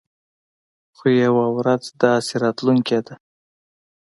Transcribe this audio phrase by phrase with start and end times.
[0.97, 3.15] خو يوه ورځ داسې راتلونکې ده.